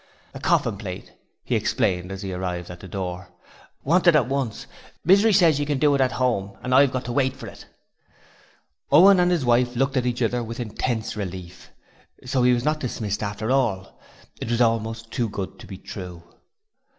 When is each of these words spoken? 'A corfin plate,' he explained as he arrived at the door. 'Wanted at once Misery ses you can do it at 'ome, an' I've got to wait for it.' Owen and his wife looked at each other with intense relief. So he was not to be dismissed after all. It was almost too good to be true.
'A 0.33 0.39
corfin 0.39 0.77
plate,' 0.79 1.13
he 1.43 1.53
explained 1.53 2.11
as 2.11 2.23
he 2.23 2.33
arrived 2.33 2.71
at 2.71 2.79
the 2.79 2.87
door. 2.87 3.29
'Wanted 3.83 4.15
at 4.15 4.25
once 4.25 4.65
Misery 5.05 5.31
ses 5.31 5.59
you 5.59 5.65
can 5.67 5.77
do 5.77 5.93
it 5.93 6.01
at 6.01 6.19
'ome, 6.19 6.57
an' 6.63 6.73
I've 6.73 6.91
got 6.91 7.05
to 7.05 7.11
wait 7.11 7.35
for 7.35 7.45
it.' 7.45 7.67
Owen 8.91 9.19
and 9.19 9.29
his 9.29 9.45
wife 9.45 9.75
looked 9.75 9.97
at 9.97 10.07
each 10.07 10.23
other 10.23 10.41
with 10.43 10.59
intense 10.59 11.15
relief. 11.15 11.69
So 12.25 12.41
he 12.41 12.51
was 12.51 12.65
not 12.65 12.79
to 12.81 12.85
be 12.87 12.87
dismissed 12.87 13.21
after 13.21 13.51
all. 13.51 14.01
It 14.41 14.49
was 14.49 14.59
almost 14.59 15.11
too 15.11 15.29
good 15.29 15.59
to 15.59 15.67
be 15.67 15.77
true. 15.77 16.23